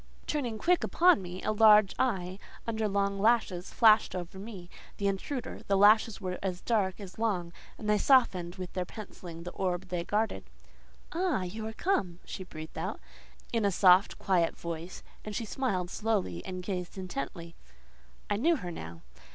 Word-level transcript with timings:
Turning 0.25 0.57
quick 0.57 0.83
upon 0.83 1.21
me, 1.21 1.43
a 1.43 1.51
large 1.51 1.93
eye, 1.99 2.39
under 2.65 2.87
long 2.87 3.19
lashes, 3.19 3.69
flashed 3.71 4.15
over 4.15 4.39
me, 4.39 4.67
the 4.97 5.05
intruder: 5.07 5.61
the 5.67 5.77
lashes 5.77 6.19
were 6.19 6.39
as 6.41 6.59
dark 6.59 6.99
as 6.99 7.19
long, 7.19 7.53
and 7.77 7.87
they 7.87 7.99
softened 7.99 8.55
with 8.55 8.73
their 8.73 8.83
pencilling 8.83 9.43
the 9.43 9.51
orb 9.51 9.89
they 9.89 10.03
guarded. 10.03 10.43
"Ah! 11.11 11.43
you 11.43 11.67
are 11.67 11.73
come!" 11.73 12.17
she 12.25 12.43
breathed 12.43 12.79
out, 12.79 12.99
in 13.53 13.63
a 13.63 13.69
soft, 13.71 14.17
quiet 14.17 14.57
voice, 14.57 15.03
and 15.23 15.35
she 15.35 15.45
smiled 15.45 15.91
slowly, 15.91 16.43
and 16.45 16.63
gazed 16.63 16.97
intently. 16.97 17.53
I 18.27 18.37
knew 18.37 18.55
her 18.55 18.71
now. 18.71 19.01